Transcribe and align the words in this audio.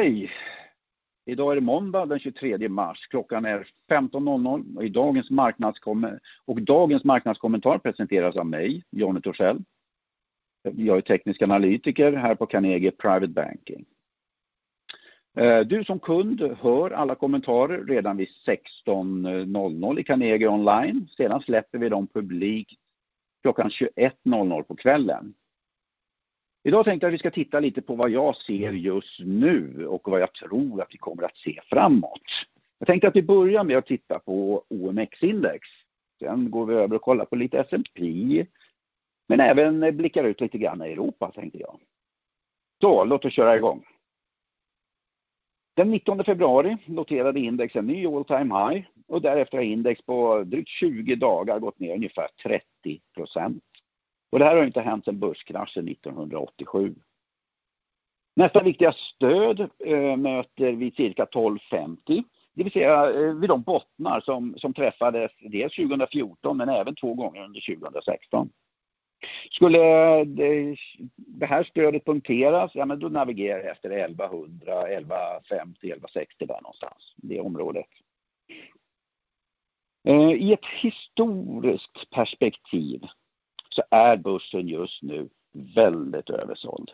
Hej! 0.00 0.30
Idag 1.26 1.52
är 1.52 1.54
det 1.54 1.60
måndag 1.60 2.06
den 2.06 2.18
23 2.18 2.68
mars. 2.68 3.06
Klockan 3.10 3.44
är 3.44 3.66
15.00 3.90 4.76
och, 4.76 4.90
dagens 4.90 5.30
och 6.44 6.62
dagens 6.62 7.04
marknadskommentar 7.04 7.78
presenteras 7.78 8.36
av 8.36 8.46
mig, 8.46 8.84
Jonny 8.90 9.20
Torssell. 9.20 9.62
Jag 10.62 10.96
är 10.96 11.00
teknisk 11.00 11.42
analytiker 11.42 12.12
här 12.12 12.34
på 12.34 12.46
Carnegie 12.46 12.90
Private 12.90 13.28
Banking. 13.28 13.84
Eh, 15.36 15.60
du 15.60 15.84
som 15.84 15.98
kund 15.98 16.42
hör 16.60 16.90
alla 16.90 17.14
kommentarer 17.14 17.84
redan 17.84 18.16
vid 18.16 18.28
16.00 18.46 20.00
i 20.00 20.04
Carnegie 20.04 20.48
online. 20.48 21.08
Sedan 21.16 21.40
släpper 21.40 21.78
vi 21.78 21.88
dem 21.88 22.06
publikt 22.06 22.80
klockan 23.42 23.68
21.00 23.68 24.62
på 24.62 24.76
kvällen. 24.76 25.34
Idag 26.62 26.84
tänkte 26.84 27.06
jag 27.06 27.10
att 27.10 27.14
vi 27.14 27.18
ska 27.18 27.30
titta 27.30 27.60
lite 27.60 27.82
på 27.82 27.94
vad 27.94 28.10
jag 28.10 28.36
ser 28.36 28.72
just 28.72 29.20
nu 29.20 29.86
och 29.86 30.08
vad 30.08 30.20
jag 30.20 30.32
tror 30.34 30.82
att 30.82 30.94
vi 30.94 30.98
kommer 30.98 31.22
att 31.22 31.36
se 31.36 31.60
framåt. 31.66 32.22
Jag 32.78 32.86
tänkte 32.86 33.08
att 33.08 33.16
vi 33.16 33.22
börjar 33.22 33.64
med 33.64 33.78
att 33.78 33.86
titta 33.86 34.18
på 34.18 34.64
OMX-index. 34.68 35.68
Sen 36.18 36.50
går 36.50 36.66
vi 36.66 36.74
över 36.74 36.96
och 36.96 37.02
kollar 37.02 37.24
på 37.24 37.36
lite 37.36 37.58
S&P 37.58 38.46
men 39.28 39.40
även 39.40 39.96
blickar 39.96 40.24
ut 40.24 40.40
lite 40.40 40.58
grann 40.58 40.82
i 40.82 40.92
Europa 40.92 41.32
tänkte 41.34 41.58
jag. 41.58 41.80
Så, 42.80 43.04
låt 43.04 43.24
oss 43.24 43.32
köra 43.32 43.56
igång. 43.56 43.84
Den 45.76 45.90
19 45.90 46.24
februari 46.24 46.76
noterade 46.86 47.40
index 47.40 47.76
en 47.76 47.86
ny 47.86 48.06
all 48.06 48.24
time 48.24 48.54
high 48.54 48.86
och 49.06 49.22
därefter 49.22 49.56
har 49.56 49.64
index 49.64 50.02
på 50.02 50.42
drygt 50.44 50.68
20 50.68 51.14
dagar 51.14 51.58
gått 51.58 51.78
ner 51.78 51.94
ungefär 51.94 52.28
30 52.42 52.64
procent. 53.14 53.64
Och 54.30 54.38
det 54.38 54.44
här 54.44 54.56
har 54.56 54.64
inte 54.64 54.80
hänt 54.80 55.04
sedan 55.04 55.18
börskraschen 55.18 55.88
1987. 55.88 56.94
Nästa 58.36 58.62
viktiga 58.62 58.92
stöd 58.92 59.60
eh, 59.60 60.16
möter 60.16 60.72
vi 60.72 60.90
cirka 60.90 61.22
1250. 61.22 62.24
Det 62.54 62.64
vill 62.64 62.72
säga 62.72 63.10
eh, 63.10 63.34
vid 63.34 63.50
de 63.50 63.62
bottnar 63.62 64.20
som, 64.20 64.54
som 64.58 64.74
träffades 64.74 65.30
dels 65.40 65.76
2014 65.76 66.56
men 66.56 66.68
även 66.68 66.94
två 66.94 67.14
gånger 67.14 67.44
under 67.44 67.76
2016. 67.76 68.50
Skulle 69.50 69.78
det, 70.24 70.76
det 71.16 71.46
här 71.46 71.64
stödet 71.64 72.04
punkteras, 72.04 72.70
ja 72.74 72.86
men 72.86 72.98
då 72.98 73.08
navigerar 73.08 73.58
jag 73.58 73.70
efter 73.70 73.90
1100, 73.90 74.88
1150, 74.88 75.86
1160 75.86 76.46
där 76.46 76.60
någonstans, 76.62 77.14
det 77.16 77.40
området. 77.40 77.86
Eh, 80.08 80.32
I 80.32 80.52
ett 80.52 80.66
historiskt 80.82 82.10
perspektiv 82.10 83.00
så 83.74 83.82
är 83.90 84.16
börsen 84.16 84.68
just 84.68 85.02
nu 85.02 85.28
väldigt 85.52 86.30
översåld. 86.30 86.90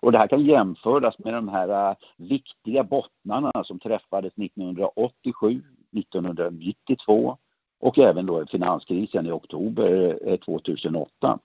Och 0.00 0.12
det 0.12 0.18
här 0.18 0.26
kan 0.26 0.44
jämföras 0.44 1.18
med 1.18 1.34
de 1.34 1.48
här 1.48 1.90
äh, 1.90 1.96
viktiga 2.16 2.84
bottnarna 2.84 3.64
som 3.64 3.78
träffades 3.78 4.32
1987, 4.38 5.62
1992 5.98 7.38
och 7.80 7.98
även 7.98 8.26
då 8.26 8.46
finanskrisen 8.46 9.26
i 9.26 9.30
oktober 9.30 10.18
eh, 10.26 10.36
2008. 10.36 11.38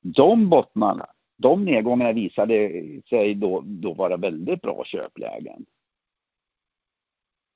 De 0.00 0.48
bottnarna, 0.48 1.06
de 1.36 1.64
nedgångarna 1.64 2.12
visade 2.12 2.84
sig 3.08 3.34
då, 3.34 3.62
då 3.64 3.92
vara 3.92 4.16
väldigt 4.16 4.62
bra 4.62 4.84
köplägen. 4.84 5.66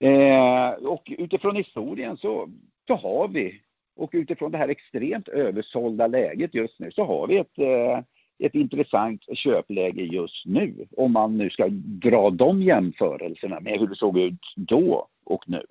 Eh, 0.00 0.70
och 0.70 1.12
utifrån 1.18 1.56
historien 1.56 2.16
så, 2.16 2.48
så 2.86 2.94
har 2.94 3.28
vi 3.28 3.60
och 3.96 4.10
utifrån 4.12 4.52
det 4.52 4.58
här 4.58 4.68
extremt 4.68 5.28
översålda 5.28 6.06
läget 6.06 6.54
just 6.54 6.78
nu 6.78 6.90
så 6.90 7.04
har 7.04 7.26
vi 7.26 7.36
ett, 7.36 7.58
eh, 7.58 7.98
ett 8.46 8.54
intressant 8.54 9.22
köpläge 9.38 10.02
just 10.02 10.46
nu. 10.46 10.86
Om 10.96 11.12
man 11.12 11.38
nu 11.38 11.50
ska 11.50 11.68
dra 11.70 12.30
de 12.30 12.62
jämförelserna 12.62 13.60
med 13.60 13.78
hur 13.78 13.86
det 13.86 13.96
såg 13.96 14.18
ut 14.18 14.54
då 14.56 15.08
och 15.24 15.44
nu. 15.46 15.66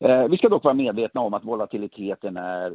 Eh, 0.00 0.28
vi 0.28 0.36
ska 0.36 0.48
dock 0.48 0.64
vara 0.64 0.74
medvetna 0.74 1.20
om 1.20 1.34
att 1.34 1.44
volatiliteten 1.44 2.36
är 2.36 2.72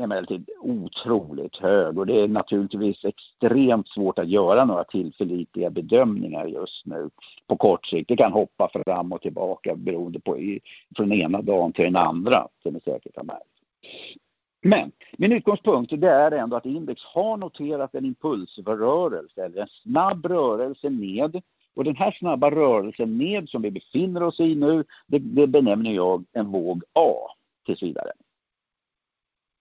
emellertid 0.00 0.50
otroligt 0.60 1.56
hög 1.56 1.98
och 1.98 2.06
det 2.06 2.20
är 2.20 2.28
naturligtvis 2.28 3.04
extremt 3.04 3.88
svårt 3.88 4.18
att 4.18 4.28
göra 4.28 4.64
några 4.64 4.84
tillförlitliga 4.84 5.70
bedömningar 5.70 6.46
just 6.46 6.86
nu 6.86 7.10
på 7.46 7.56
kort 7.56 7.86
sikt. 7.86 8.08
Det 8.08 8.16
kan 8.16 8.32
hoppa 8.32 8.68
fram 8.68 9.12
och 9.12 9.20
tillbaka 9.22 9.76
beroende 9.76 10.20
på 10.20 10.58
från 10.96 11.12
ena 11.12 11.42
dagen 11.42 11.72
till 11.72 11.84
den 11.84 11.96
andra, 11.96 12.48
som 12.62 12.74
ni 12.74 12.80
säkert 12.80 13.16
har 13.16 13.24
märkt. 13.24 13.44
Men 14.62 14.92
min 15.18 15.32
utgångspunkt 15.32 15.92
det 15.96 16.10
är 16.10 16.30
ändå 16.30 16.56
att 16.56 16.66
index 16.66 17.02
har 17.04 17.36
noterat 17.36 17.94
en 17.94 18.04
impulsrörelse, 18.04 19.44
eller 19.44 19.62
en 19.62 19.68
snabb 19.82 20.26
rörelse 20.26 20.90
ned. 20.90 21.42
Och 21.74 21.84
den 21.84 21.96
här 21.96 22.16
snabba 22.18 22.50
rörelsen 22.50 23.18
ned 23.18 23.48
som 23.48 23.62
vi 23.62 23.70
befinner 23.70 24.22
oss 24.22 24.40
i 24.40 24.54
nu, 24.54 24.84
det, 25.06 25.18
det 25.18 25.46
benämner 25.46 25.92
jag 25.92 26.24
en 26.32 26.46
våg 26.46 26.82
A 26.92 27.14
tills 27.66 27.82
vidare. 27.82 28.12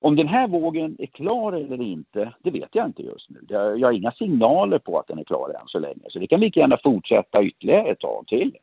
Om 0.08 0.16
den 0.16 0.28
här 0.28 0.48
vågen 0.48 0.96
är 1.00 1.06
klar 1.06 1.54
eller 1.54 1.82
inte, 1.82 2.34
det 2.44 2.52
vet 2.52 2.70
jag 2.72 2.86
inte 2.86 3.04
just 3.04 3.30
nu. 3.30 3.46
Jag 3.50 3.88
har 3.88 3.92
inga 3.92 4.12
signaler 4.12 4.80
på 4.80 5.00
att 5.00 5.08
den 5.08 5.20
är 5.20 5.24
klar 5.24 5.50
än 5.50 5.68
så 5.68 5.80
länge, 5.80 6.04
så 6.08 6.20
det 6.20 6.28
kan 6.28 6.40
lika 6.40 6.60
gärna 6.60 6.78
fortsätta 6.84 7.44
ytterligare 7.44 7.88
ett 7.88 8.00
tag 8.00 8.28
till. 8.28 8.58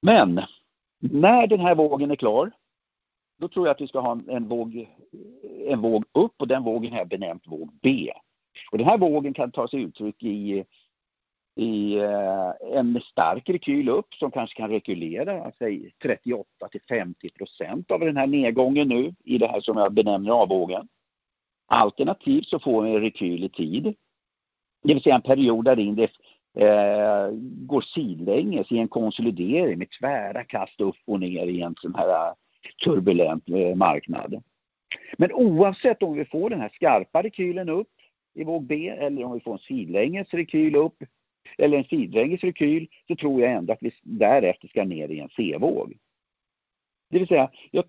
Men 0.00 0.42
när 0.98 1.46
den 1.46 1.60
här 1.60 1.74
vågen 1.74 2.10
är 2.10 2.16
klar, 2.16 2.50
då 3.40 3.48
tror 3.48 3.66
jag 3.66 3.74
att 3.74 3.80
vi 3.80 3.88
ska 3.88 4.00
ha 4.00 4.20
en, 4.28 4.48
våg, 4.48 4.88
en 5.66 5.80
våg 5.80 6.04
upp 6.12 6.34
och 6.38 6.48
den 6.48 6.64
vågen 6.64 6.92
har 6.92 6.98
jag 6.98 7.08
benämnt 7.08 7.46
våg 7.46 7.70
B. 7.82 8.12
Och 8.72 8.78
den 8.78 8.86
här 8.86 8.98
vågen 8.98 9.34
kan 9.34 9.50
ta 9.50 9.68
sig 9.68 9.80
uttryck 9.80 10.22
i 10.22 10.64
i 11.54 11.98
eh, 11.98 12.78
en 12.78 13.00
stark 13.00 13.48
rekyl 13.48 13.88
upp 13.88 14.14
som 14.14 14.30
kanske 14.30 14.56
kan 14.56 14.70
rekylera, 14.70 15.52
säg 15.58 15.92
38 16.02 16.68
till 16.70 16.80
50 16.88 17.30
procent 17.30 17.90
av 17.90 18.00
den 18.00 18.16
här 18.16 18.26
nedgången 18.26 18.88
nu 18.88 19.14
i 19.24 19.38
det 19.38 19.46
här 19.46 19.60
som 19.60 19.76
jag 19.76 19.92
benämner 19.92 20.32
avvågen. 20.32 20.88
Alternativt 21.66 22.46
så 22.46 22.58
får 22.58 22.82
vi 22.82 22.90
en 22.90 23.00
rekyl 23.00 23.44
i 23.44 23.48
tid. 23.48 23.94
Det 24.82 24.94
vill 24.94 25.02
säga 25.02 25.14
en 25.14 25.22
period 25.22 25.64
där 25.64 25.78
index 25.78 26.12
eh, 26.58 27.28
går 27.42 27.80
sidlänges 27.80 28.72
i 28.72 28.78
en 28.78 28.88
konsolidering 28.88 29.78
med 29.78 29.90
tvära 30.00 30.44
kast 30.44 30.80
upp 30.80 30.96
och 31.06 31.20
ner 31.20 31.46
i 31.46 31.60
en 31.60 31.74
sån 31.80 31.94
här 31.94 32.08
eh, 32.08 32.34
turbulent 32.84 33.48
eh, 33.48 33.74
marknad. 33.74 34.42
Men 35.18 35.32
oavsett 35.32 36.02
om 36.02 36.16
vi 36.16 36.24
får 36.24 36.50
den 36.50 36.60
här 36.60 36.70
skarpa 36.74 37.22
rekylen 37.22 37.68
upp 37.68 37.88
i 38.34 38.44
våg 38.44 38.66
B 38.66 38.88
eller 38.88 39.24
om 39.24 39.32
vi 39.32 39.40
får 39.40 39.52
en 39.52 39.58
sidlänges 39.58 40.34
rekyl 40.34 40.76
upp 40.76 40.96
eller 41.58 41.78
en 41.78 41.84
sidlänges 41.84 42.40
rekyl 42.40 42.88
så 43.08 43.16
tror 43.16 43.40
jag 43.40 43.52
ändå 43.52 43.72
att 43.72 43.82
vi 43.82 43.92
därefter 44.02 44.68
ska 44.68 44.84
ner 44.84 45.08
i 45.08 45.18
en 45.18 45.28
C-våg. 45.36 45.94
Det 47.10 47.18
vill 47.18 47.28
säga, 47.28 47.50
jag, 47.70 47.84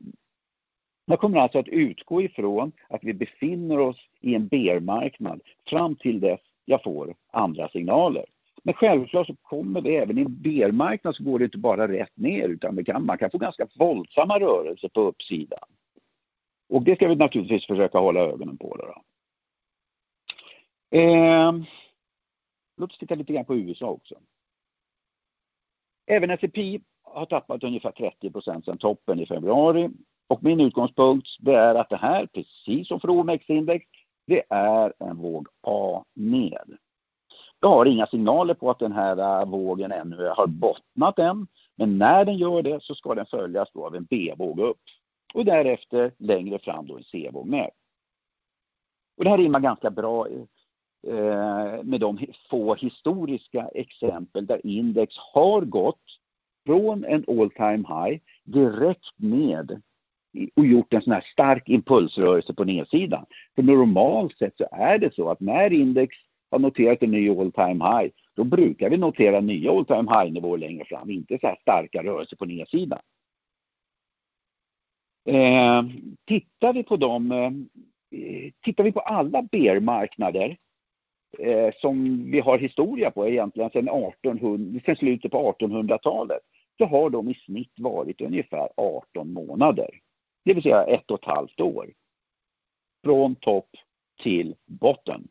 jag 1.06 1.20
kommer 1.20 1.40
alltså 1.40 1.60
att 1.60 1.68
utgå 1.68 2.22
ifrån 2.22 2.72
att 2.90 3.04
vi 3.04 3.14
befinner 3.14 3.80
oss 3.80 4.08
i 4.20 4.36
en 4.36 4.48
bear-marknad 4.48 5.42
fram 5.70 5.96
till 5.96 6.20
dess 6.20 6.40
jag 6.66 6.84
får 6.84 7.16
andra 7.32 7.70
signaler. 7.70 8.26
Men 8.64 8.74
självklart 8.74 9.28
så 9.28 9.36
kommer 9.42 9.82
det 9.82 9.98
även 9.98 10.18
i 10.18 10.22
en 10.22 10.42
bear-marknad 10.42 11.16
så 11.16 11.24
går 11.24 11.40
det 11.40 11.46
inte 11.46 11.58
bara 11.58 11.88
rätt 11.88 12.18
ner 12.18 12.48
utan 12.48 12.86
kan, 12.86 13.06
man 13.06 13.18
kan 13.18 13.32
få 13.32 13.38
ganska 13.38 13.68
våldsamma 13.76 14.40
rörelser 14.40 14.90
på 14.90 15.02
uppsidan. 15.02 15.68
Och 16.70 16.82
det 16.82 16.96
ska 16.96 17.08
vi 17.08 17.16
naturligtvis 17.16 17.68
försöka 17.68 17.98
hålla 17.98 18.20
ögonen 18.20 18.58
på. 18.58 18.78
Då. 18.78 19.02
Eh, 20.98 21.54
Låt 22.78 22.92
oss 22.92 22.98
titta 22.98 23.16
lite 23.16 23.34
grann 23.34 23.46
på 23.46 23.56
USA 23.56 23.86
också. 23.86 24.16
Även 26.06 26.30
S&P 26.30 26.80
har 27.04 27.26
tappat 27.26 27.64
ungefär 27.64 27.92
30 27.92 28.32
procent 28.32 28.66
sedan 28.66 28.78
toppen 28.78 29.20
i 29.20 29.26
februari. 29.26 29.90
Och 30.28 30.44
min 30.44 30.60
utgångspunkt 30.60 31.28
det 31.40 31.56
är 31.56 31.76
att 31.76 31.90
det 31.90 31.98
här, 31.98 32.26
precis 32.26 32.88
som 32.88 33.00
för 33.00 33.10
OMX-index, 33.10 33.86
det 34.28 34.44
är 34.50 34.94
en 35.00 35.18
våg 35.18 35.48
A 35.62 36.04
ned. 36.14 36.78
Jag 37.60 37.70
har 37.70 37.86
inga 37.86 38.08
signaler 38.08 38.54
på 38.54 38.70
att 38.70 38.80
den 38.80 38.92
här 38.92 39.42
äh, 39.42 39.50
vågen 39.50 39.92
ännu 39.92 40.28
har 40.28 40.48
bottnat 40.48 41.20
än. 41.20 41.48
Men 41.76 41.98
när 41.98 42.26
den 42.26 42.38
gör 42.38 42.62
det 42.62 42.84
så 42.84 42.96
ska 42.96 43.16
den 43.16 43.26
följas 43.26 43.70
då 43.74 43.86
av 43.86 43.96
en 43.96 44.04
B-våg 44.04 44.60
upp. 44.60 44.82
Och 45.34 45.46
därefter 45.46 46.12
längre 46.18 46.60
fram 46.60 46.88
då 46.88 46.98
en 46.98 47.04
C-våg 47.04 47.48
ner. 47.48 47.70
Och 49.18 49.24
det 49.24 49.30
här 49.30 49.38
rimmar 49.38 49.60
ganska 49.60 49.90
bra 49.90 50.28
Eh, 51.08 51.84
med 51.84 52.00
de 52.00 52.28
få 52.50 52.76
historiska 52.76 53.70
exempel 53.76 54.46
där 54.46 54.68
index 54.68 55.14
har 55.34 55.62
gått 55.62 56.20
från 56.66 57.06
en 57.06 57.26
all 57.28 57.52
time 57.52 57.84
high 57.88 58.20
direkt 58.44 59.20
ned 59.20 59.82
och 60.56 60.66
gjort 60.66 60.94
en 60.94 61.02
sån 61.02 61.14
här 61.14 61.26
stark 61.34 61.70
impulsrörelse 61.70 62.54
på 62.54 62.64
nedsidan. 62.64 63.26
För 63.56 63.64
normalt 63.64 64.38
sett 64.38 64.58
så 64.58 64.68
är 64.72 64.98
det 64.98 65.16
så 65.16 65.30
att 65.30 65.40
när 65.40 65.74
index 65.74 66.16
har 66.52 66.60
noterat 66.60 67.04
en 67.04 67.12
ny 67.12 67.30
all 67.30 67.52
time 67.52 67.86
high, 67.86 68.12
då 68.36 68.44
brukar 68.44 68.90
vi 68.90 68.98
notera 68.98 69.40
nya 69.40 69.72
all 69.72 69.86
time 69.86 70.12
high-nivåer 70.12 70.58
längre 70.58 70.86
fram, 70.86 71.10
inte 71.10 71.38
så 71.40 71.48
här 71.48 71.58
starka 71.62 72.04
rörelser 72.04 72.36
på 72.36 72.46
nedsidan. 72.46 73.00
Eh, 75.26 75.84
tittar 76.26 76.74
vi 76.74 76.84
på 76.84 76.98
de 76.98 77.32
eh, 77.32 78.52
tittar 78.62 78.84
vi 78.84 78.92
på 78.92 79.00
alla 79.00 79.42
bear-marknader 79.42 80.58
eh, 81.40 81.74
som 81.82 82.24
vi 82.32 82.40
har 82.40 82.58
historia 82.58 83.12
på 83.12 83.28
egentligen 83.28 83.70
sedan, 83.70 83.88
1800, 83.88 84.82
sedan 84.86 84.96
slutet 84.96 85.32
på 85.32 85.56
1800-talet 85.60 86.42
så 86.78 86.86
har 86.86 87.10
de 87.10 87.30
i 87.30 87.34
snitt 87.34 87.74
varit 87.78 88.22
ungefär 88.22 88.70
18 88.78 89.34
månader. 89.34 89.90
Det 90.46 90.54
vill 90.54 90.64
säga 90.64 90.84
ett 90.84 91.12
och 91.12 91.20
ett 91.20 91.36
halvt 91.36 91.62
år. 91.62 91.90
Från 93.04 93.36
topp 93.36 93.70
till 94.24 94.56
botten. 94.66 95.28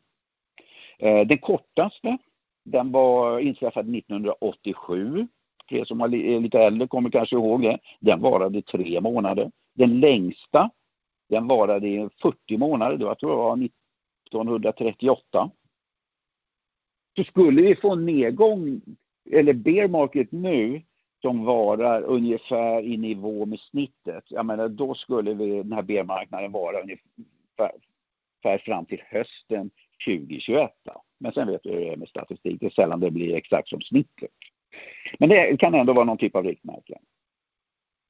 Eh, 0.99 1.27
den 1.27 1.37
kortaste, 1.37 2.17
den 2.65 2.91
var 2.91 3.39
inträffad 3.39 3.95
1987. 3.95 5.27
Fler 5.67 5.85
som 5.85 6.01
är 6.01 6.07
lite 6.39 6.59
äldre 6.59 6.87
kommer 6.87 7.09
kanske 7.09 7.35
ihåg 7.35 7.61
det. 7.61 7.79
Den 7.99 8.21
varade 8.21 8.61
tre 8.61 9.01
månader. 9.01 9.51
Den 9.73 9.99
längsta, 9.99 10.69
den 11.29 11.47
varade 11.47 11.87
i 11.87 12.09
40 12.21 12.57
månader. 12.57 12.97
Det 12.97 13.03
var, 13.03 13.11
jag 13.11 13.19
tror 13.19 13.29
det 13.29 13.37
var 13.37 13.53
1938. 13.53 15.51
Så 17.15 17.23
skulle 17.23 17.61
vi 17.61 17.75
få 17.75 17.91
en 17.91 18.05
nedgång, 18.05 18.81
eller 19.31 19.53
bear 19.53 19.87
market 19.87 20.31
nu, 20.31 20.81
som 21.21 21.45
varar 21.45 22.01
ungefär 22.01 22.81
i 22.81 22.97
nivå 22.97 23.45
med 23.45 23.59
snittet, 23.59 24.23
jag 24.29 24.45
menar 24.45 24.69
då 24.69 24.93
skulle 24.93 25.33
vi, 25.33 25.63
den 25.63 25.73
här 25.73 25.81
bear-marknaden 25.81 26.51
vara 26.51 26.81
ungefär 26.81 28.57
fram 28.65 28.85
till 28.85 29.01
hösten 29.05 29.69
2021. 30.05 30.71
Men 31.19 31.31
sen 31.31 31.47
vet 31.47 31.63
du 31.63 31.69
hur 31.69 31.79
det 31.79 31.93
är 31.93 31.97
med 31.97 32.07
statistik, 32.07 32.59
det 32.59 32.65
är 32.65 32.69
sällan 32.69 32.99
det 32.99 33.11
blir 33.11 33.35
exakt 33.35 33.69
som 33.69 33.81
snittet. 33.81 34.31
Men 35.19 35.29
det 35.29 35.59
kan 35.59 35.73
ändå 35.73 35.93
vara 35.93 36.05
någon 36.05 36.17
typ 36.17 36.35
av 36.35 36.43
riktmärke. 36.43 36.97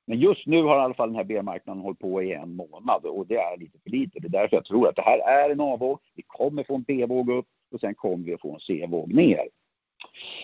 Men 0.08 0.20
just 0.20 0.48
nu 0.48 0.64
har 0.64 0.78
i 0.78 0.82
alla 0.82 0.94
fall 0.94 1.10
den 1.10 1.16
här 1.16 1.24
B-marknaden 1.24 1.82
hållit 1.82 2.00
på 2.00 2.24
i 2.24 2.34
en 2.34 2.56
månad 2.56 3.06
och 3.06 3.28
det 3.28 3.38
är 3.38 3.58
lite 3.58 3.80
för 3.84 3.90
lite. 3.90 4.20
Det 4.20 4.28
är 4.28 4.42
därför 4.42 4.56
jag 4.56 4.66
tror 4.66 4.88
att 4.88 4.96
det 4.96 5.02
här 5.02 5.20
är 5.20 5.50
en 5.50 5.62
A-våg. 5.62 6.00
Vi 6.16 6.24
kommer 6.28 6.64
få 6.64 6.76
en 6.76 6.84
B-våg 6.84 7.30
upp 7.30 7.48
och 7.74 7.80
sen 7.80 7.96
kommer 7.96 8.26
vi 8.26 8.34
att 8.34 8.42
få 8.42 8.54
en 8.54 8.60
C-våg 8.60 9.14
ner. 9.14 9.48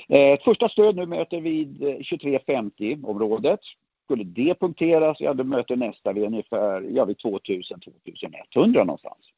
Ett 0.07 0.43
första 0.43 0.69
stöd 0.69 0.95
nu 0.95 1.05
möter 1.05 1.41
vid 1.41 1.83
eh, 1.83 1.95
2350-området. 1.95 3.59
Skulle 4.03 4.23
det 4.23 4.59
punkteras, 4.59 5.17
ja 5.19 5.33
då 5.33 5.43
möter 5.43 5.75
nästa 5.75 6.13
vid 6.13 6.23
ungefär 6.23 6.81
ja, 6.81 7.05
vid 7.05 7.17
2000-2100 7.17 8.85
någonstans. 8.85 9.29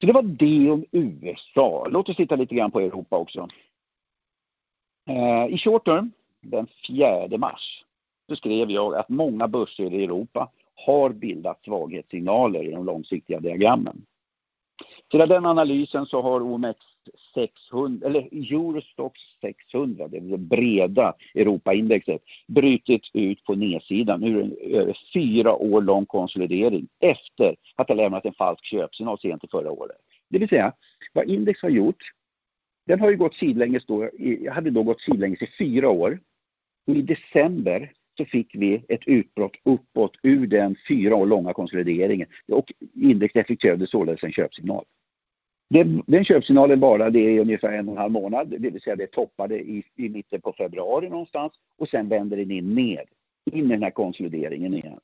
Så 0.00 0.06
det 0.06 0.12
var 0.12 0.22
det 0.22 0.70
om 0.70 0.84
USA. 0.92 1.86
Låt 1.90 2.08
oss 2.08 2.16
titta 2.16 2.36
lite 2.36 2.54
grann 2.54 2.70
på 2.70 2.80
Europa 2.80 3.16
också. 3.16 3.48
Eh, 5.08 5.54
I 5.54 5.58
short 5.58 5.84
term, 5.84 6.12
den 6.40 6.66
4 6.88 7.38
mars, 7.38 7.84
så 8.28 8.36
skrev 8.36 8.70
jag 8.70 8.94
att 8.94 9.08
många 9.08 9.48
börser 9.48 9.94
i 9.94 10.04
Europa 10.04 10.50
har 10.74 11.10
bildat 11.10 11.64
svaghetssignaler 11.64 12.62
i 12.62 12.70
de 12.70 12.84
långsiktiga 12.84 13.40
diagrammen. 13.40 14.06
Sedan 15.12 15.28
den 15.28 15.46
analysen 15.46 16.06
så 16.06 16.22
har 16.22 16.40
OMX 16.40 16.78
600, 17.34 18.06
eller 18.06 18.20
Eurostox 18.20 19.20
600, 19.40 20.08
det, 20.08 20.20
det 20.20 20.38
breda 20.38 21.14
Europaindexet, 21.34 22.22
brutit 22.46 23.02
ut 23.12 23.44
på 23.44 23.54
nedsidan 23.54 24.24
ur 24.24 24.42
en 24.42 24.56
över 24.60 24.98
fyra 25.14 25.54
år 25.54 25.82
lång 25.82 26.06
konsolidering 26.06 26.88
efter 27.00 27.56
att 27.76 27.88
ha 27.88 27.94
lämnat 27.94 28.24
en 28.24 28.34
falsk 28.34 28.64
köpsignal 28.64 29.18
sent 29.18 29.44
i 29.44 29.48
förra 29.50 29.70
året. 29.70 29.96
Det 30.28 30.38
vill 30.38 30.48
säga, 30.48 30.72
vad 31.12 31.30
index 31.30 31.62
har 31.62 31.70
gjort, 31.70 32.02
den 32.86 33.00
har 33.00 33.10
ju 33.10 33.16
gått 33.16 33.34
sidlänges 33.34 33.86
då, 33.86 34.10
hade 34.52 34.70
då 34.70 34.82
gått 34.82 35.00
sidlänges 35.00 35.42
i 35.42 35.48
fyra 35.58 35.88
år. 35.88 36.20
Och 36.86 36.96
i 36.96 37.02
december 37.02 37.92
så 38.16 38.24
fick 38.24 38.54
vi 38.54 38.82
ett 38.88 39.06
utbrott 39.06 39.56
uppåt 39.64 40.16
ur 40.22 40.46
den 40.46 40.76
fyra 40.88 41.16
år 41.16 41.26
långa 41.26 41.52
konsolideringen 41.52 42.28
och 42.52 42.72
index 42.94 43.36
effektuerade 43.36 43.86
således 43.86 44.24
en 44.24 44.32
köpsignal. 44.32 44.84
Den, 45.70 46.02
den 46.06 46.24
köpsignalen 46.24 46.80
varade 46.80 47.18
i 47.18 47.38
ungefär 47.38 47.72
en 47.72 47.88
och 47.88 47.94
en 47.94 47.98
halv 47.98 48.12
månad, 48.12 48.48
det 48.48 48.70
vill 48.70 48.80
säga 48.80 48.96
det 48.96 49.06
toppade 49.06 49.58
i, 49.60 49.84
i 49.96 50.08
mitten 50.08 50.40
på 50.40 50.52
februari 50.52 51.08
någonstans 51.08 51.52
och 51.78 51.88
sen 51.88 52.08
vänder 52.08 52.36
den 52.36 52.50
in 52.50 52.74
ner, 52.74 53.04
in 53.52 53.64
i 53.64 53.68
den 53.68 53.82
här 53.82 53.90
konsolideringen 53.90 54.74
igen. 54.74 55.00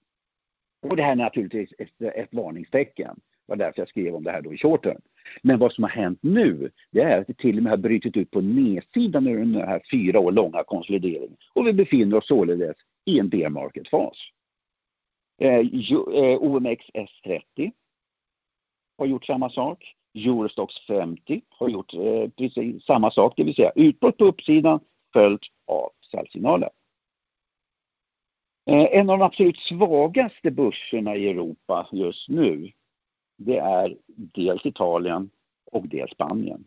Och 0.82 0.96
det 0.96 1.02
här 1.02 1.12
är 1.12 1.16
naturligtvis 1.16 1.70
ett, 1.78 2.02
ett 2.14 2.34
varningstecken. 2.34 3.20
Det 3.46 3.52
var 3.52 3.56
därför 3.56 3.80
jag 3.80 3.88
skrev 3.88 4.14
om 4.14 4.24
det 4.24 4.30
här 4.30 4.42
då 4.42 4.54
i 4.54 4.58
short 4.58 4.82
term. 4.82 5.00
Men 5.42 5.58
vad 5.58 5.72
som 5.72 5.84
har 5.84 5.90
hänt 5.90 6.18
nu, 6.22 6.70
det 6.90 7.00
är 7.00 7.20
att 7.20 7.26
det 7.26 7.38
till 7.38 7.56
och 7.56 7.62
med 7.62 7.70
har 7.70 7.76
brutit 7.76 8.16
ut 8.16 8.30
på 8.30 8.40
nedsidan 8.40 9.26
ur 9.26 9.38
den 9.38 9.54
här 9.54 9.82
fyra 9.90 10.20
år 10.20 10.32
långa 10.32 10.64
konsolideringen. 10.64 11.36
Och 11.52 11.66
vi 11.66 11.72
befinner 11.72 12.16
oss 12.16 12.28
således 12.28 12.76
i 13.04 13.18
en 13.18 13.28
bear 13.28 13.50
market-fas. 13.50 14.16
Eh, 15.38 15.60
OMX 16.40 16.84
eh, 16.94 17.06
S30 17.24 17.72
har 18.98 19.06
gjort 19.06 19.24
samma 19.24 19.50
sak. 19.50 19.93
Eurostox 20.14 20.74
50 20.86 21.42
har 21.48 21.68
gjort 21.68 21.94
eh, 21.94 22.28
precis 22.36 22.84
samma 22.84 23.10
sak, 23.10 23.34
det 23.36 23.44
vill 23.44 23.54
säga 23.54 23.72
utbrott 23.74 24.18
på 24.18 24.24
uppsidan 24.24 24.80
följt 25.12 25.42
av 25.66 25.90
säljsignaler. 26.10 26.70
Eh, 28.66 28.98
en 28.98 29.10
av 29.10 29.18
de 29.18 29.24
absolut 29.24 29.58
svagaste 29.58 30.50
börserna 30.50 31.16
i 31.16 31.28
Europa 31.28 31.88
just 31.92 32.28
nu, 32.28 32.72
det 33.36 33.58
är 33.58 33.96
dels 34.16 34.66
Italien 34.66 35.30
och 35.72 35.88
dels 35.88 36.10
Spanien. 36.10 36.64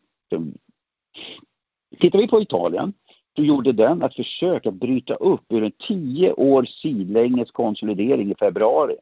Tittar 2.00 2.20
vi 2.20 2.28
på 2.28 2.42
Italien 2.42 2.94
så 3.36 3.44
gjorde 3.44 3.72
den 3.72 4.02
ett 4.02 4.16
försök 4.16 4.66
att 4.66 4.74
bryta 4.74 5.14
upp 5.14 5.46
ur 5.50 5.64
en 5.64 5.72
tio 5.88 6.34
år 6.34 6.66
sidlänges 6.66 7.52
konsolidering 7.52 8.32
i 8.32 8.36
februari. 8.36 8.96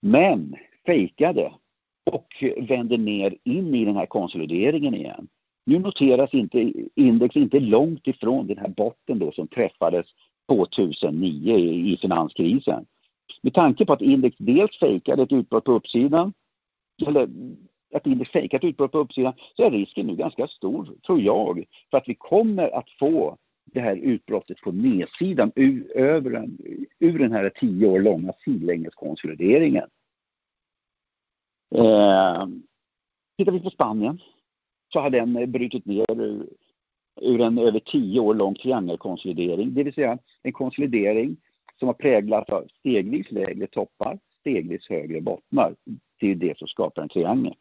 Men 0.00 0.56
fejkade 0.86 1.52
och 2.16 2.44
vänder 2.68 2.98
ner 2.98 3.34
in 3.44 3.74
i 3.74 3.84
den 3.84 3.96
här 3.96 4.06
konsolideringen 4.06 4.94
igen. 4.94 5.28
Nu 5.66 5.78
noteras 5.78 6.34
inte 6.34 6.72
index 6.94 7.36
inte 7.36 7.60
långt 7.60 8.06
ifrån 8.06 8.46
den 8.46 8.58
här 8.58 8.68
botten 8.68 9.18
då 9.18 9.32
som 9.32 9.48
träffades 9.48 10.06
2009 10.48 11.58
i 11.58 11.98
finanskrisen. 12.00 12.86
Med 13.42 13.54
tanke 13.54 13.86
på 13.86 13.92
att 13.92 14.02
index 14.02 14.36
dels 14.38 14.78
fejkade 14.78 15.22
ett 15.22 15.32
utbrott 15.32 15.64
på 15.64 15.72
uppsidan, 15.72 16.32
eller 17.06 17.28
att 17.94 18.06
index 18.06 18.30
fejkat 18.30 18.64
utbrott 18.64 18.92
på 18.92 18.98
uppsidan, 18.98 19.32
så 19.56 19.62
är 19.62 19.70
risken 19.70 20.06
nu 20.06 20.16
ganska 20.16 20.46
stor, 20.46 20.88
tror 21.06 21.20
jag, 21.20 21.64
för 21.90 21.98
att 21.98 22.08
vi 22.08 22.14
kommer 22.14 22.78
att 22.78 22.90
få 22.98 23.36
det 23.64 23.80
här 23.80 23.96
utbrottet 23.96 24.60
på 24.60 24.72
nedsidan 24.72 25.52
ur, 25.54 25.96
över 25.96 26.30
en, 26.32 26.58
ur 26.98 27.18
den 27.18 27.32
här 27.32 27.50
tio 27.60 27.86
år 27.86 28.00
långa 28.00 28.32
sidlängeskonsolideringen. 28.44 29.88
Eh, 31.74 32.46
tittar 33.38 33.52
vi 33.52 33.60
på 33.60 33.70
Spanien 33.70 34.20
så 34.92 35.00
har 35.00 35.10
den 35.10 35.52
brutit 35.52 35.86
ner 35.86 36.20
ur, 36.20 36.46
ur 37.20 37.40
en 37.40 37.58
över 37.58 37.80
tio 37.80 38.20
år 38.20 38.34
lång 38.34 38.54
triangelkonsolidering, 38.54 39.74
det 39.74 39.82
vill 39.82 39.94
säga 39.94 40.18
en 40.42 40.52
konsolidering 40.52 41.36
som 41.78 41.88
har 41.88 41.94
präglats 41.94 42.50
av 42.50 42.64
stegvis 42.78 43.30
lägre 43.30 43.66
toppar, 43.66 44.18
stegvis 44.40 44.88
högre 44.88 45.20
bottnar. 45.20 45.74
Det 46.20 46.30
är 46.30 46.34
det 46.34 46.58
som 46.58 46.68
skapar 46.68 47.02
en 47.02 47.08
triangel. 47.08 47.54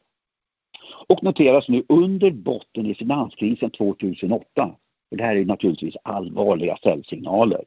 Och 1.07 1.23
noteras 1.23 1.67
nu 1.67 1.83
under 1.89 2.31
botten 2.31 2.85
i 2.85 2.95
finanskrisen 2.95 3.69
2008. 3.69 4.75
Och 5.11 5.17
det 5.17 5.23
här 5.23 5.35
är 5.35 5.45
naturligtvis 5.45 5.95
allvarliga 6.03 6.77
säljsignaler. 6.83 7.65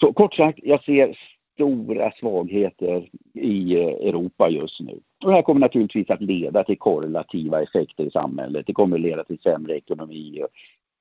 Så 0.00 0.12
kort 0.12 0.34
sagt, 0.34 0.58
jag 0.62 0.84
ser 0.84 1.18
stora 1.60 2.12
svagheter 2.12 3.08
i 3.34 3.76
eh, 3.76 4.08
Europa 4.08 4.48
just 4.48 4.80
nu. 4.80 5.00
Och 5.24 5.30
det 5.30 5.34
här 5.34 5.42
kommer 5.42 5.60
naturligtvis 5.60 6.10
att 6.10 6.20
leda 6.20 6.64
till 6.64 6.78
korrelativa 6.78 7.62
effekter 7.62 8.04
i 8.04 8.10
samhället. 8.10 8.66
Det 8.66 8.72
kommer 8.72 8.96
att 8.96 9.02
leda 9.02 9.24
till 9.24 9.38
sämre 9.38 9.76
ekonomi, 9.76 10.44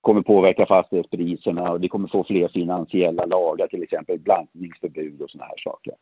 kommer 0.02 0.22
påverka 0.22 0.66
fastighetspriserna 0.66 1.72
och 1.72 1.84
vi 1.84 1.88
kommer 1.88 2.08
få 2.08 2.24
fler 2.24 2.48
finansiella 2.48 3.26
lagar, 3.26 3.68
till 3.68 3.84
exempel 3.84 4.20
blankningsförbud 4.20 5.22
och 5.22 5.30
sådana 5.30 5.46
här 5.46 5.58
saker. 5.58 5.94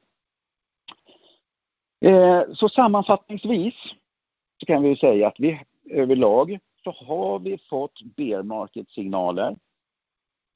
Eh, 2.06 2.54
så 2.54 2.70
sammanfattningsvis 2.70 3.76
så 4.60 4.66
kan 4.66 4.84
vi 4.84 4.96
säga 4.96 5.28
att 5.28 5.40
vi 5.40 5.60
överlag 5.90 6.60
så 6.84 6.92
har 6.92 7.40
vi 7.40 7.58
fått 7.70 8.02
bear 8.16 8.44
market 8.44 8.90
signaler. 8.90 9.56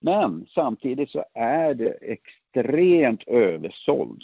Men 0.01 0.45
samtidigt 0.55 1.09
så 1.09 1.23
är 1.33 1.73
det 1.73 1.97
extremt 2.53 3.23
översåld. 3.27 4.23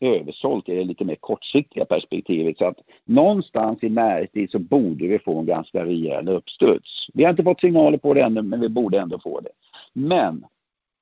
Översålt 0.00 0.68
är 0.68 0.76
det 0.76 0.84
lite 0.84 1.04
mer 1.04 1.14
kortsiktiga 1.14 1.84
perspektivet 1.84 2.58
så 2.58 2.64
att 2.64 2.78
någonstans 3.04 3.82
i 3.82 3.88
närtid 3.88 4.50
så 4.50 4.58
borde 4.58 5.06
vi 5.06 5.18
få 5.18 5.38
en 5.38 5.46
ganska 5.46 5.84
rejäl 5.84 6.28
uppstuds. 6.28 7.06
Vi 7.14 7.24
har 7.24 7.30
inte 7.30 7.42
fått 7.42 7.60
signaler 7.60 7.98
på 7.98 8.14
det 8.14 8.22
ännu 8.22 8.42
men 8.42 8.60
vi 8.60 8.68
borde 8.68 9.00
ändå 9.00 9.18
få 9.18 9.40
det. 9.40 9.50
Men 9.92 10.46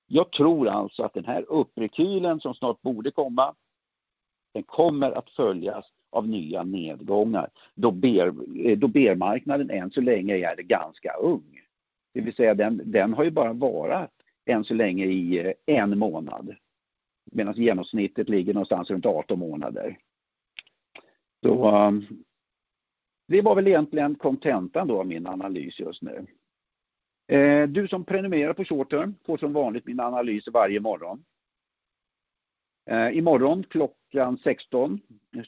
jag 0.07 0.31
tror 0.31 0.69
alltså 0.69 1.03
att 1.03 1.15
den 1.15 1.25
här 1.25 1.45
upprekylen 1.49 2.41
som 2.41 2.55
snart 2.55 2.83
borde 2.83 3.11
komma, 3.11 3.55
den 4.55 4.63
kommer 4.63 5.11
att 5.11 5.31
följas 5.31 5.85
av 6.11 6.29
nya 6.29 6.63
nedgångar 6.63 7.49
då, 7.75 7.91
ber, 7.91 8.31
då 8.77 8.89
bermarknaden 8.89 9.71
än 9.71 9.91
så 9.91 10.01
länge 10.01 10.35
är 10.35 10.57
ganska 10.57 11.13
ung. 11.13 11.61
Det 12.15 12.21
vill 12.21 12.35
säga 12.35 12.55
den, 12.55 12.81
den 12.85 13.15
har 13.15 13.25
ju 13.25 13.31
bara 13.31 13.53
varit 13.53 14.18
än 14.49 14.65
så 14.65 14.75
länge 14.75 15.05
i 15.05 15.39
eh, 15.39 15.53
en 15.77 15.99
månad. 15.99 16.57
Medan 17.33 17.55
genomsnittet 17.55 18.29
ligger 18.29 18.55
någonstans 18.55 18.91
runt 18.91 19.07
18 19.07 19.39
månader. 19.39 19.99
Så, 21.43 21.77
um, 21.87 22.07
det 23.29 23.43
var 23.43 23.55
väl 23.55 23.69
egentligen 23.69 24.15
kontentan 24.15 24.89
då 24.89 25.01
av 25.01 25.07
min 25.07 25.27
analys 25.27 25.81
just 25.81 26.03
nu. 26.03 26.27
Eh, 27.29 27.69
du 27.69 27.89
som 27.89 28.05
prenumererar 28.05 28.53
på 28.53 28.65
short 28.65 28.91
term 28.91 29.15
får 29.27 29.39
som 29.39 29.53
vanligt 29.53 29.87
min 29.87 30.01
analys 30.01 30.45
varje 30.53 30.81
morgon. 30.81 31.25
Eh, 32.91 33.17
imorgon 33.17 33.65
klockan 33.65 34.39
16 34.39 35.01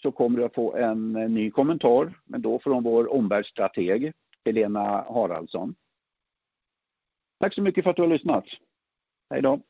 så 0.03 0.13
kommer 0.13 0.39
du 0.39 0.45
att 0.45 0.55
få 0.55 0.77
en 0.77 1.13
ny 1.13 1.51
kommentar, 1.51 2.19
men 2.25 2.43
då 2.43 2.59
från 2.59 2.83
vår 2.83 3.13
omvärldsstrateg 3.13 4.13
Helena 4.45 5.05
Haraldsson. 5.09 5.75
Tack 7.41 7.55
så 7.55 7.63
mycket 7.63 7.85
för 7.85 7.91
att 7.91 7.97
du 7.97 8.03
har 8.03 8.09
lyssnat. 8.09 8.45
Hej 9.31 9.43
då! 9.43 9.61